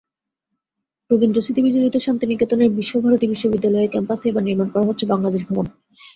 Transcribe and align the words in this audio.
রবীন্দ্র 1.11 1.39
স্মৃতিবিজড়িত 1.41 1.95
শান্তিনিকেতনের 1.97 2.69
বিশ্বভারতী 2.77 3.25
বিশ্ববিদ্যালয় 3.27 3.91
ক্যাম্পাসে 3.93 4.25
এবার 4.29 4.43
নির্মাণ 4.47 4.67
করা 4.71 4.87
হচ্ছে 4.89 5.05
বাংলাদেশ 5.13 5.41
ভবন। 5.49 5.65